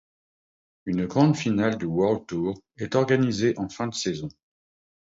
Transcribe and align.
Une 0.87 1.05
Grande 1.05 1.37
Finale 1.37 1.77
du 1.77 1.85
World 1.85 2.25
Tour 2.25 2.59
est 2.79 2.95
organisée 2.95 3.53
en 3.57 3.69
fin 3.69 3.85
de 3.87 3.93
saison. 3.93 4.29